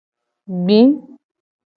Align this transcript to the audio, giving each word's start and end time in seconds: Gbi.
Gbi. 0.61 0.79